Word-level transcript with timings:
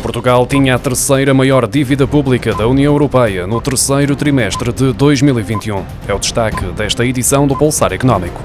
Portugal 0.00 0.46
tinha 0.46 0.74
a 0.74 0.78
terceira 0.78 1.32
maior 1.34 1.66
dívida 1.66 2.06
pública 2.06 2.54
da 2.54 2.66
União 2.66 2.92
Europeia 2.92 3.46
no 3.46 3.60
terceiro 3.60 4.16
trimestre 4.16 4.72
de 4.72 4.92
2021. 4.92 5.84
É 6.08 6.14
o 6.14 6.18
destaque 6.18 6.64
desta 6.72 7.04
edição 7.04 7.46
do 7.46 7.54
Pulsar 7.54 7.92
Económico. 7.92 8.42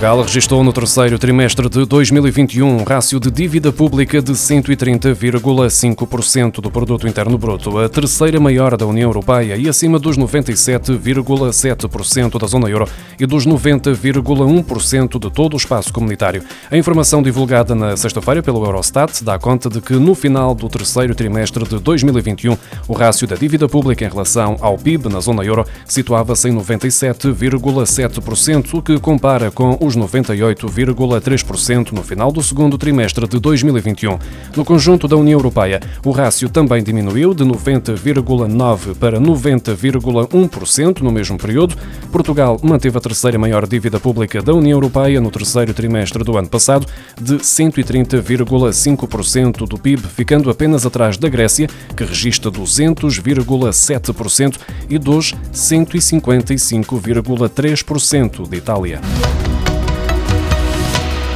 Portugal 0.00 0.22
registrou 0.22 0.64
no 0.64 0.72
terceiro 0.72 1.18
trimestre 1.18 1.68
de 1.68 1.84
2021 1.84 2.66
um 2.66 2.84
rácio 2.84 3.20
de 3.20 3.30
dívida 3.30 3.70
pública 3.70 4.22
de 4.22 4.32
130,5% 4.32 6.62
do 6.62 6.70
produto 6.70 7.06
interno 7.06 7.36
bruto, 7.36 7.78
a 7.78 7.86
terceira 7.86 8.40
maior 8.40 8.78
da 8.78 8.86
União 8.86 9.10
Europeia 9.10 9.58
e 9.58 9.68
acima 9.68 9.98
dos 9.98 10.16
97,7% 10.16 12.40
da 12.40 12.46
zona 12.46 12.70
euro 12.70 12.88
e 13.18 13.26
dos 13.26 13.46
90,1% 13.46 15.20
de 15.20 15.30
todo 15.30 15.52
o 15.52 15.58
espaço 15.58 15.92
comunitário. 15.92 16.42
A 16.70 16.78
informação 16.78 17.22
divulgada 17.22 17.74
na 17.74 17.94
sexta-feira 17.94 18.42
pelo 18.42 18.64
Eurostat 18.64 19.22
dá 19.22 19.38
conta 19.38 19.68
de 19.68 19.82
que 19.82 19.92
no 19.92 20.14
final 20.14 20.54
do 20.54 20.66
terceiro 20.70 21.14
trimestre 21.14 21.68
de 21.68 21.78
2021 21.78 22.56
o 22.88 22.94
rácio 22.94 23.26
da 23.26 23.36
dívida 23.36 23.68
pública 23.68 24.06
em 24.06 24.08
relação 24.08 24.56
ao 24.62 24.78
PIB 24.78 25.10
na 25.10 25.20
zona 25.20 25.44
euro 25.44 25.66
situava-se 25.84 26.48
em 26.48 26.56
97,7%, 26.56 28.72
o 28.72 28.80
que 28.80 28.98
compara 28.98 29.50
com 29.50 29.76
os 29.78 29.89
98,3% 29.96 31.92
no 31.92 32.02
final 32.02 32.32
do 32.32 32.42
segundo 32.42 32.78
trimestre 32.78 33.28
de 33.28 33.38
2021. 33.38 34.18
No 34.56 34.64
conjunto 34.64 35.06
da 35.06 35.16
União 35.16 35.38
Europeia, 35.38 35.78
o 36.04 36.10
rácio 36.10 36.48
também 36.48 36.82
diminuiu 36.82 37.32
de 37.34 37.44
90,9% 37.44 38.96
para 38.96 39.20
90,1% 39.20 41.00
no 41.00 41.12
mesmo 41.12 41.38
período. 41.38 41.76
Portugal 42.10 42.58
manteve 42.62 42.98
a 42.98 43.00
terceira 43.00 43.38
maior 43.38 43.66
dívida 43.66 44.00
pública 44.00 44.42
da 44.42 44.54
União 44.54 44.76
Europeia 44.76 45.20
no 45.20 45.30
terceiro 45.30 45.74
trimestre 45.74 46.24
do 46.24 46.36
ano 46.36 46.48
passado, 46.48 46.86
de 47.20 47.36
130,5% 47.36 49.68
do 49.68 49.78
PIB, 49.78 50.02
ficando 50.08 50.50
apenas 50.50 50.84
atrás 50.86 51.16
da 51.16 51.28
Grécia, 51.28 51.68
que 51.96 52.02
registra 52.04 52.50
200,7%, 52.50 54.58
e 54.88 54.98
dos 54.98 55.34
155,3% 55.52 58.48
de 58.48 58.56
Itália. 58.56 59.00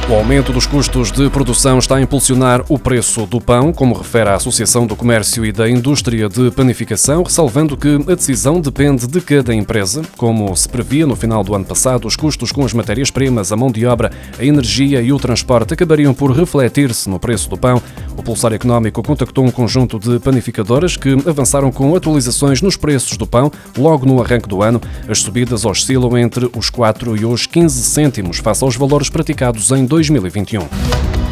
O 0.07 0.13
aumento 0.13 0.53
dos 0.53 0.67
custos 0.67 1.11
de 1.11 1.27
produção 1.31 1.79
está 1.79 1.95
a 1.95 2.01
impulsionar 2.01 2.63
o 2.69 2.77
preço 2.77 3.25
do 3.25 3.41
pão, 3.41 3.73
como 3.73 3.95
refere 3.95 4.29
a 4.29 4.35
Associação 4.35 4.85
do 4.85 4.95
Comércio 4.95 5.43
e 5.43 5.51
da 5.51 5.67
Indústria 5.67 6.29
de 6.29 6.51
Panificação, 6.51 7.23
ressalvando 7.23 7.75
que 7.75 7.95
a 8.07 8.13
decisão 8.13 8.61
depende 8.61 9.07
de 9.07 9.19
cada 9.19 9.51
empresa. 9.51 10.03
Como 10.15 10.55
se 10.55 10.69
previa 10.69 11.07
no 11.07 11.15
final 11.15 11.43
do 11.43 11.55
ano 11.55 11.65
passado, 11.65 12.07
os 12.07 12.15
custos 12.15 12.51
com 12.51 12.63
as 12.63 12.71
matérias-primas, 12.71 13.51
a 13.51 13.55
mão 13.55 13.71
de 13.71 13.83
obra, 13.87 14.11
a 14.37 14.45
energia 14.45 15.01
e 15.01 15.11
o 15.11 15.17
transporte 15.17 15.73
acabariam 15.73 16.13
por 16.13 16.29
refletir-se 16.31 17.09
no 17.09 17.19
preço 17.19 17.49
do 17.49 17.57
pão. 17.57 17.81
O 18.15 18.21
Pulsar 18.21 18.53
Económico 18.53 19.01
contactou 19.01 19.43
um 19.43 19.51
conjunto 19.51 19.97
de 19.97 20.19
panificadoras 20.19 20.95
que 20.95 21.13
avançaram 21.27 21.71
com 21.71 21.95
atualizações 21.95 22.61
nos 22.61 22.77
preços 22.77 23.17
do 23.17 23.25
pão 23.25 23.51
logo 23.75 24.05
no 24.05 24.21
arranque 24.21 24.47
do 24.47 24.61
ano. 24.61 24.79
As 25.09 25.19
subidas 25.19 25.65
oscilam 25.65 26.15
entre 26.15 26.47
os 26.55 26.69
4 26.69 27.17
e 27.17 27.25
os 27.25 27.47
15 27.47 27.83
cêntimos 27.83 28.37
face 28.37 28.63
aos 28.63 28.75
valores 28.75 29.09
praticados 29.09 29.71
em 29.71 29.83
2021. 30.03 31.24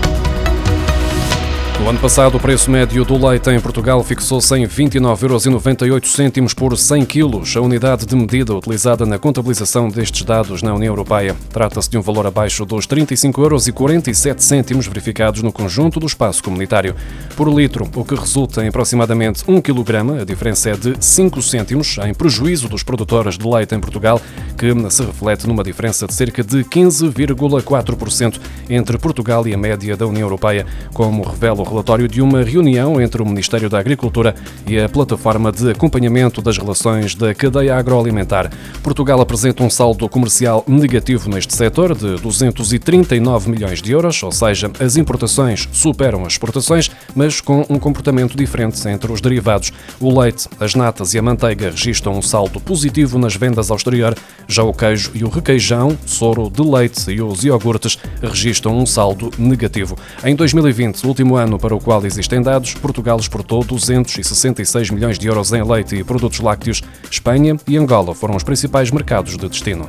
No 1.80 1.90
ano 1.90 2.00
passado, 2.00 2.38
o 2.38 2.40
preço 2.40 2.72
médio 2.72 3.04
do 3.04 3.28
leite 3.28 3.50
em 3.50 3.60
Portugal 3.60 4.02
fixou-se 4.04 4.56
em 4.56 4.66
29,98 4.66 6.38
euros 6.38 6.54
por 6.54 6.78
100 6.78 7.06
quilos, 7.06 7.58
a 7.58 7.62
unidade 7.62 8.06
de 8.06 8.16
medida 8.16 8.56
utilizada 8.56 9.06
na 9.06 9.20
contabilização 9.20 9.90
destes 9.90 10.24
dados 10.24 10.62
na 10.62 10.74
União 10.74 10.92
Europeia. 10.92 11.36
Trata-se 11.52 11.90
de 11.90 11.98
um 11.98 12.02
valor 12.02 12.26
abaixo 12.26 12.64
dos 12.64 12.88
35,47 12.88 14.72
euros 14.72 14.88
verificados 14.88 15.42
no 15.42 15.52
conjunto 15.52 16.00
do 16.00 16.06
espaço 16.06 16.42
comunitário. 16.42 16.96
Por 17.36 17.50
litro, 17.50 17.90
o 17.96 18.06
que 18.06 18.16
resulta 18.16 18.64
em 18.64 18.70
aproximadamente 18.70 19.44
1 19.46 19.62
kg, 19.62 20.22
a 20.22 20.26
diferença 20.26 20.70
é 20.70 20.78
de 20.78 20.96
5 20.98 21.42
cêntimos, 21.42 21.98
em 21.98 22.14
prejuízo 22.14 22.70
dos 22.70 22.84
produtores 22.84 23.38
de 23.38 23.46
leite 23.46 23.76
em 23.76 23.80
Portugal, 23.80 24.22
que 24.58 24.74
se 24.90 25.04
reflete 25.04 25.48
numa 25.48 25.64
diferença 25.64 26.08
de 26.08 26.14
cerca 26.14 26.44
de 26.44 26.64
15,4% 26.64 28.40
entre 28.70 28.98
Portugal 28.98 29.46
e 29.48 29.54
a 29.54 29.58
média 29.58 29.98
da 29.98 30.08
União 30.08 30.26
Europeia, 30.26 30.66
como 30.94 31.24
revela 31.24 31.63
o 31.64 31.70
relatório 31.70 32.08
de 32.08 32.22
uma 32.22 32.44
reunião 32.44 33.02
entre 33.02 33.22
o 33.22 33.26
Ministério 33.26 33.70
da 33.70 33.80
Agricultura 33.80 34.36
e 34.68 34.78
a 34.78 34.90
Plataforma 34.90 35.52
de 35.52 35.72
Acompanhamento 35.72 36.42
das 36.42 36.58
Relações 36.58 37.16
da 37.16 37.34
Cadeia 37.34 37.76
Agroalimentar. 37.76 38.52
Portugal 38.84 39.22
apresenta 39.22 39.64
um 39.64 39.70
saldo 39.70 40.08
comercial 40.10 40.64
negativo 40.68 41.30
neste 41.30 41.56
setor 41.56 41.96
de 41.96 42.18
239 42.18 43.50
milhões 43.50 43.82
de 43.82 43.92
euros, 43.92 44.22
ou 44.22 44.32
seja, 44.32 44.70
as 44.80 44.98
importações 44.98 45.68
superam 45.72 46.26
as 46.26 46.34
exportações, 46.34 46.92
mas 47.16 47.40
com 47.40 47.66
um 47.70 47.80
comportamento 47.80 48.36
diferente 48.36 48.86
entre 48.88 49.12
os 49.12 49.22
derivados. 49.22 49.72
O 50.00 50.20
leite, 50.20 50.50
as 50.60 50.76
natas 50.76 51.14
e 51.14 51.20
a 51.20 51.22
manteiga 51.22 51.70
registram 51.70 52.14
um 52.14 52.22
saldo 52.22 52.60
positivo 52.60 53.18
nas 53.18 53.36
vendas 53.36 53.72
ao 53.72 53.78
exterior, 53.78 54.16
já 54.48 54.64
o 54.64 54.74
queijo 54.74 55.12
e 55.14 55.24
o 55.24 55.30
requeijão, 55.30 55.98
soro 56.06 56.50
de 56.50 56.62
leite 56.62 57.10
e 57.10 57.22
os 57.22 57.44
iogurtes 57.46 57.98
registram 58.22 58.78
um 58.78 58.86
saldo 58.86 59.32
negativo. 59.38 59.98
Em 60.26 60.36
2020, 60.36 61.06
último 61.08 61.36
ano 61.36 61.53
para 61.58 61.76
o 61.76 61.80
qual 61.80 62.06
existem 62.06 62.42
dados, 62.42 62.74
Portugal 62.74 63.18
exportou 63.18 63.64
266 63.64 64.90
milhões 64.90 65.18
de 65.18 65.28
euros 65.28 65.52
em 65.54 65.64
leite 65.64 65.96
e 65.96 66.04
produtos 66.04 66.40
lácteos. 66.40 66.82
Espanha 67.10 67.58
e 67.68 67.78
Angola 67.78 68.14
foram 68.14 68.36
os 68.36 68.44
principais 68.44 68.92
mercados 68.92 69.38
de 69.38 69.48
destino. 69.48 69.88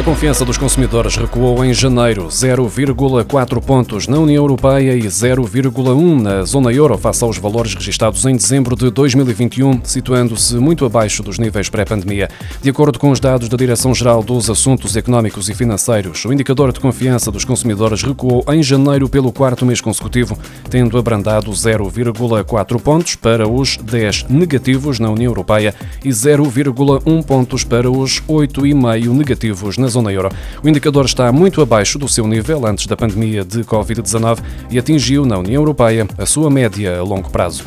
A 0.00 0.02
confiança 0.02 0.46
dos 0.46 0.56
consumidores 0.56 1.14
recuou 1.14 1.62
em 1.62 1.74
janeiro 1.74 2.28
0,4 2.28 3.60
pontos 3.60 4.08
na 4.08 4.18
União 4.18 4.42
Europeia 4.42 4.96
e 4.96 5.02
0,1 5.02 6.22
na 6.22 6.42
zona 6.42 6.72
euro 6.72 6.96
face 6.96 7.22
aos 7.22 7.36
valores 7.36 7.74
registados 7.74 8.24
em 8.24 8.34
dezembro 8.34 8.74
de 8.74 8.90
2021, 8.90 9.82
situando-se 9.84 10.54
muito 10.54 10.86
abaixo 10.86 11.22
dos 11.22 11.38
níveis 11.38 11.68
pré-pandemia. 11.68 12.30
De 12.62 12.70
acordo 12.70 12.98
com 12.98 13.10
os 13.10 13.20
dados 13.20 13.50
da 13.50 13.58
Direção-Geral 13.58 14.22
dos 14.22 14.48
Assuntos 14.48 14.96
Económicos 14.96 15.50
e 15.50 15.54
Financeiros, 15.54 16.24
o 16.24 16.32
indicador 16.32 16.72
de 16.72 16.80
confiança 16.80 17.30
dos 17.30 17.44
consumidores 17.44 18.02
recuou 18.02 18.42
em 18.48 18.62
janeiro 18.62 19.06
pelo 19.06 19.30
quarto 19.30 19.66
mês 19.66 19.82
consecutivo, 19.82 20.38
tendo 20.70 20.96
abrandado 20.96 21.50
0,4 21.50 22.80
pontos 22.80 23.16
para 23.16 23.46
os 23.46 23.76
10 23.76 24.28
negativos 24.30 24.98
na 24.98 25.10
União 25.10 25.30
Europeia 25.30 25.74
e 26.02 26.08
0,1 26.08 27.22
pontos 27.22 27.64
para 27.64 27.90
os 27.90 28.22
8,5 28.22 29.08
negativos 29.10 29.76
na 29.76 29.89
zona 29.90 30.10
euro. 30.10 30.30
O 30.62 30.68
indicador 30.68 31.04
está 31.04 31.30
muito 31.30 31.60
abaixo 31.60 31.98
do 31.98 32.08
seu 32.08 32.26
nível 32.26 32.66
antes 32.66 32.86
da 32.86 32.96
pandemia 32.96 33.44
de 33.44 33.62
Covid-19 33.64 34.38
e 34.70 34.78
atingiu 34.78 35.26
na 35.26 35.38
União 35.38 35.60
Europeia 35.60 36.08
a 36.16 36.24
sua 36.24 36.50
média 36.50 36.98
a 36.98 37.02
longo 37.02 37.28
prazo. 37.30 37.62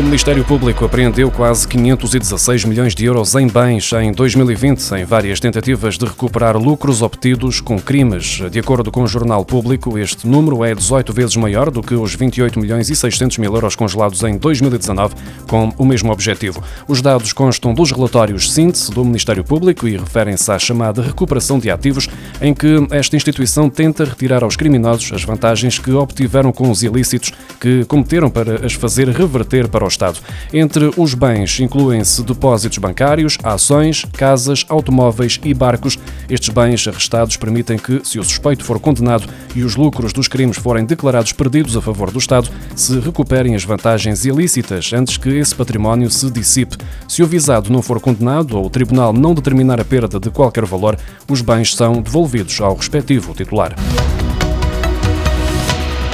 O 0.00 0.02
Ministério 0.02 0.42
Público 0.46 0.82
apreendeu 0.82 1.30
quase 1.30 1.68
516 1.68 2.64
milhões 2.64 2.94
de 2.94 3.04
euros 3.04 3.34
em 3.34 3.46
bens 3.46 3.92
em 3.92 4.10
2020, 4.12 4.92
em 4.92 5.04
várias 5.04 5.38
tentativas 5.38 5.98
de 5.98 6.06
recuperar 6.06 6.56
lucros 6.56 7.02
obtidos 7.02 7.60
com 7.60 7.78
crimes. 7.78 8.40
De 8.50 8.58
acordo 8.58 8.90
com 8.90 9.02
o 9.02 9.06
Jornal 9.06 9.44
Público, 9.44 9.98
este 9.98 10.26
número 10.26 10.64
é 10.64 10.74
18 10.74 11.12
vezes 11.12 11.36
maior 11.36 11.70
do 11.70 11.82
que 11.82 11.94
os 11.94 12.14
28 12.14 12.58
milhões 12.58 12.88
e 12.88 12.96
600 12.96 13.36
mil 13.36 13.54
euros 13.54 13.76
congelados 13.76 14.22
em 14.22 14.38
2019, 14.38 15.14
com 15.46 15.70
o 15.76 15.84
mesmo 15.84 16.10
objetivo. 16.10 16.62
Os 16.88 17.02
dados 17.02 17.34
constam 17.34 17.74
dos 17.74 17.92
relatórios 17.92 18.50
síntese 18.50 18.90
do 18.90 19.04
Ministério 19.04 19.44
Público 19.44 19.86
e 19.86 19.98
referem-se 19.98 20.50
à 20.50 20.58
chamada 20.58 21.02
recuperação 21.02 21.58
de 21.58 21.70
ativos, 21.70 22.08
em 22.40 22.54
que 22.54 22.86
esta 22.90 23.16
instituição 23.16 23.68
tenta 23.68 24.06
retirar 24.06 24.42
aos 24.42 24.56
criminosos 24.56 25.12
as 25.12 25.24
vantagens 25.24 25.78
que 25.78 25.92
obtiveram 25.92 26.52
com 26.52 26.70
os 26.70 26.82
ilícitos 26.82 27.34
que 27.60 27.84
cometeram 27.84 28.30
para 28.30 28.64
as 28.64 28.72
fazer 28.72 29.06
reverter 29.10 29.68
para 29.68 29.84
o 29.84 29.89
Estado. 29.90 30.18
Entre 30.52 30.90
os 30.96 31.14
bens 31.14 31.60
incluem-se 31.60 32.22
depósitos 32.22 32.78
bancários, 32.78 33.36
ações, 33.42 34.04
casas, 34.16 34.64
automóveis 34.68 35.38
e 35.44 35.52
barcos. 35.52 35.98
Estes 36.28 36.48
bens 36.48 36.86
arrestados 36.86 37.36
permitem 37.36 37.78
que, 37.78 38.00
se 38.04 38.18
o 38.18 38.24
suspeito 38.24 38.64
for 38.64 38.80
condenado 38.80 39.28
e 39.54 39.62
os 39.62 39.76
lucros 39.76 40.12
dos 40.12 40.28
crimes 40.28 40.56
forem 40.56 40.84
declarados 40.84 41.32
perdidos 41.32 41.76
a 41.76 41.82
favor 41.82 42.10
do 42.10 42.18
Estado, 42.18 42.48
se 42.74 42.98
recuperem 43.00 43.54
as 43.54 43.64
vantagens 43.64 44.24
ilícitas 44.24 44.92
antes 44.92 45.16
que 45.16 45.28
esse 45.28 45.54
património 45.54 46.10
se 46.10 46.30
dissipe. 46.30 46.76
Se 47.08 47.22
o 47.22 47.26
visado 47.26 47.72
não 47.72 47.82
for 47.82 48.00
condenado 48.00 48.56
ou 48.56 48.66
o 48.66 48.70
tribunal 48.70 49.12
não 49.12 49.34
determinar 49.34 49.80
a 49.80 49.84
perda 49.84 50.18
de 50.18 50.30
qualquer 50.30 50.64
valor, 50.64 50.96
os 51.28 51.40
bens 51.40 51.74
são 51.74 52.00
devolvidos 52.00 52.60
ao 52.60 52.74
respectivo 52.74 53.34
titular. 53.34 53.74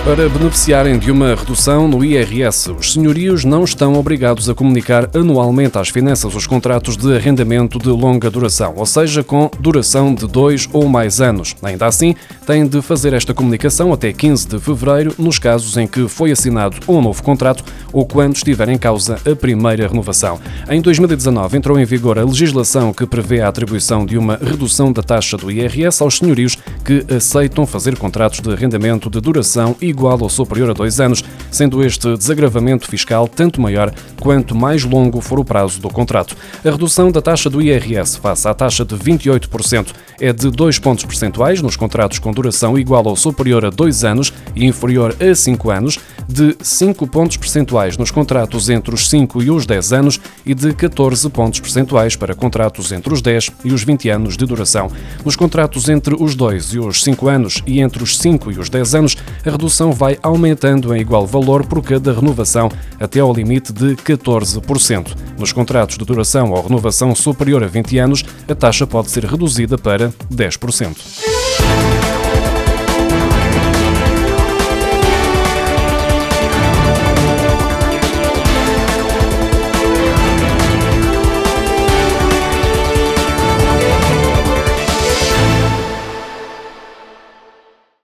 Para 0.07 0.29
beneficiarem 0.29 1.01
de 1.01 1.11
uma 1.11 1.35
redução 1.35 1.89
no 1.89 2.05
IRS, 2.05 2.71
os 2.71 2.93
senhorios 2.93 3.45
não 3.45 3.65
estão 3.65 3.95
obrigados 3.95 4.49
a 4.49 4.55
comunicar 4.55 5.11
anualmente 5.13 5.79
às 5.79 5.89
finanças 5.89 6.33
os 6.33 6.47
contratos 6.47 6.97
de 6.97 7.17
arrendamento 7.17 7.77
de 7.77 7.89
longa 7.89 8.31
duração, 8.31 8.75
ou 8.77 8.87
seja, 8.87 9.25
com 9.25 9.51
duração 9.59 10.15
de 10.15 10.29
dois 10.29 10.69
ou 10.73 10.89
mais 10.89 11.21
anos. 11.21 11.57
Ainda 11.61 11.87
assim, 11.87 12.15
têm 12.47 12.65
de 12.69 12.81
fazer 12.83 13.15
esta 13.15 13.35
comunicação 13.35 13.93
até 13.93 14.13
15 14.13 14.47
de 14.47 14.61
fevereiro, 14.61 15.13
nos 15.19 15.41
casos 15.41 15.77
em 15.77 15.89
que 15.89 16.07
foi 16.07 16.31
assinado 16.31 16.77
um 16.87 17.03
novo 17.03 17.21
contrato 17.21 17.65
ou 17.93 18.07
quando 18.07 18.37
estiver 18.37 18.69
em 18.69 18.79
causa 18.79 19.19
a 19.29 19.35
primeira 19.35 19.89
renovação. 19.89 20.39
Em 20.71 20.81
2019, 20.81 21.59
entrou 21.59 21.81
em 21.81 21.85
vigor 21.85 22.17
a 22.17 22.25
legislação 22.25 22.93
que 22.93 23.07
prevê 23.07 23.41
a 23.41 23.49
atribuição 23.49 24.07
de 24.07 24.17
uma 24.17 24.37
redução 24.37 24.93
da 24.93 25.03
taxa 25.03 25.37
do 25.37 25.51
IRS 25.51 26.01
aos 26.01 26.19
senhorios 26.19 26.57
que 26.85 27.05
aceitam 27.13 27.67
fazer 27.67 27.99
contratos 27.99 28.39
de 28.39 28.53
arrendamento 28.53 29.11
de 29.11 29.21
duração 29.21 29.75
igual 29.81 29.96
igual 29.97 30.19
ou 30.21 30.29
superior 30.29 30.71
a 30.71 30.75
dois 30.75 31.01
anos, 31.01 31.25
sendo 31.51 31.83
este 31.83 32.15
desagravamento 32.19 32.87
fiscal 32.87 33.27
tanto 33.27 33.61
maior 33.61 33.91
quanto 34.21 34.55
mais 34.55 34.85
longo 34.85 35.23
for 35.23 35.41
o 35.41 35.45
prazo 35.45 35.81
do 35.81 35.89
contrato. 35.89 36.37
A 36.63 36.71
redução 36.71 37.11
da 37.11 37.23
taxa 37.23 37.49
do 37.49 37.63
IRS 37.63 38.19
face 38.19 38.47
à 38.47 38.53
taxa 38.53 38.85
de 38.85 38.95
28% 38.95 39.93
é 40.21 40.33
de 40.33 40.51
2 40.51 40.79
pontos 40.79 41.05
percentuais 41.05 41.63
nos 41.63 41.77
contratos 41.77 42.19
com 42.19 42.33
duração 42.33 42.79
igual 42.79 43.07
ou 43.07 43.17
superior 43.17 43.65
a 43.65 43.71
dois 43.71 44.05
anos 44.05 44.33
e 44.55 44.67
inferior 44.67 45.15
a 45.21 45.35
5 45.35 45.71
anos, 45.71 45.99
de 46.29 46.57
5 46.61 47.07
pontos 47.07 47.37
percentuais 47.37 47.97
nos 47.97 48.11
contratos 48.11 48.69
entre 48.69 48.95
os 48.95 49.09
5 49.09 49.43
e 49.43 49.51
os 49.51 49.65
10 49.65 49.93
anos 49.93 50.21
e 50.45 50.55
de 50.55 50.73
14 50.75 51.29
pontos 51.31 51.61
percentuais 51.61 52.17
para 52.17 52.35
contratos 52.35 52.93
entre 52.93 53.13
os 53.13 53.23
10 53.23 53.51
e 53.65 53.73
os 53.73 53.83
20 53.83 54.09
anos 54.11 54.37
de 54.37 54.45
duração. 54.45 54.91
Nos 55.25 55.37
contratos 55.37 55.89
entre 55.89 56.17
os 56.19 56.35
2 56.35 56.75
e 56.75 56.79
os 56.79 57.03
5 57.03 57.29
anos 57.29 57.63
e 57.67 57.81
entre 57.81 58.03
os 58.03 58.19
5 58.19 58.53
e 58.53 58.59
os 58.59 58.69
10 58.69 58.95
anos, 58.95 59.17
a 59.45 59.51
redução 59.51 59.86
vai 59.93 60.19
aumentando 60.23 60.95
em 60.95 61.01
igual 61.01 61.27
valor 61.27 61.67
por 61.67 61.83
cada 61.83 62.13
renovação, 62.13 62.71
até 62.99 63.21
ao 63.21 63.33
limite 63.33 63.73
de 63.73 63.97
14%. 63.97 65.15
Nos 65.39 65.53
contratos 65.53 65.99
de 65.99 66.05
duração 66.05 66.53
ou 66.53 66.63
renovação 66.63 67.15
superior 67.15 67.63
a 67.63 67.67
20 67.67 67.99
anos, 67.99 68.25
a 68.49 68.55
taxa 68.55 68.87
pode 68.87 69.11
ser 69.11 69.25
reduzida 69.25 69.77
para 69.77 70.13
10%. 70.33 71.36